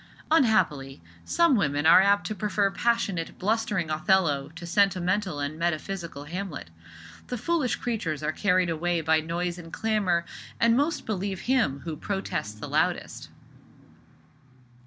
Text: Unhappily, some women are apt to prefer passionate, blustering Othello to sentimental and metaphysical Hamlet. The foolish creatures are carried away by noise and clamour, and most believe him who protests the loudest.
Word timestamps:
Unhappily, 0.31 0.99
some 1.25 1.55
women 1.55 1.85
are 1.85 2.01
apt 2.01 2.25
to 2.25 2.33
prefer 2.33 2.71
passionate, 2.71 3.37
blustering 3.37 3.91
Othello 3.91 4.49
to 4.55 4.65
sentimental 4.65 5.39
and 5.39 5.59
metaphysical 5.59 6.23
Hamlet. 6.23 6.71
The 7.27 7.37
foolish 7.37 7.75
creatures 7.75 8.23
are 8.23 8.31
carried 8.31 8.71
away 8.71 9.01
by 9.01 9.19
noise 9.19 9.59
and 9.59 9.71
clamour, 9.71 10.25
and 10.59 10.75
most 10.75 11.05
believe 11.05 11.41
him 11.41 11.81
who 11.81 11.95
protests 11.95 12.53
the 12.53 12.67
loudest. 12.67 13.29